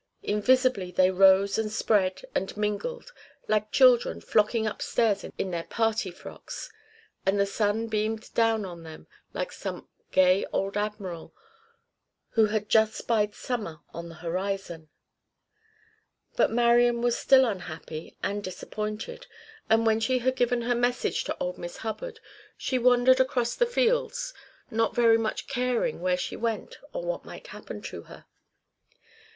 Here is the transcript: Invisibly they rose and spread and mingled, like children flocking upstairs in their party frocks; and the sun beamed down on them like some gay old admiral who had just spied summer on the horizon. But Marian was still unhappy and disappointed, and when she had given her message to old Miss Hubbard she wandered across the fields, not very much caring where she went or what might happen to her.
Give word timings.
Invisibly 0.23 0.89
they 0.89 1.11
rose 1.11 1.59
and 1.59 1.71
spread 1.71 2.23
and 2.33 2.57
mingled, 2.57 3.11
like 3.47 3.71
children 3.71 4.19
flocking 4.19 4.65
upstairs 4.65 5.23
in 5.37 5.51
their 5.51 5.65
party 5.65 6.09
frocks; 6.09 6.71
and 7.23 7.39
the 7.39 7.45
sun 7.45 7.85
beamed 7.85 8.33
down 8.33 8.65
on 8.65 8.81
them 8.81 9.05
like 9.35 9.51
some 9.51 9.87
gay 10.11 10.43
old 10.51 10.75
admiral 10.75 11.35
who 12.29 12.47
had 12.47 12.67
just 12.67 12.95
spied 12.95 13.35
summer 13.35 13.81
on 13.93 14.09
the 14.09 14.15
horizon. 14.25 14.89
But 16.35 16.49
Marian 16.49 17.03
was 17.03 17.15
still 17.15 17.45
unhappy 17.45 18.15
and 18.23 18.43
disappointed, 18.43 19.27
and 19.69 19.85
when 19.85 19.99
she 19.99 20.17
had 20.17 20.35
given 20.35 20.63
her 20.63 20.73
message 20.73 21.25
to 21.25 21.37
old 21.39 21.59
Miss 21.59 21.77
Hubbard 21.77 22.19
she 22.57 22.79
wandered 22.79 23.19
across 23.19 23.53
the 23.53 23.67
fields, 23.67 24.33
not 24.71 24.95
very 24.95 25.19
much 25.19 25.45
caring 25.45 26.01
where 26.01 26.17
she 26.17 26.35
went 26.35 26.79
or 26.91 27.03
what 27.05 27.23
might 27.23 27.45
happen 27.49 27.83
to 27.83 28.01
her. 28.01 28.25